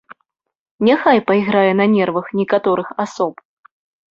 [0.87, 3.35] Няхай пайграе на нервах некаторых асоб.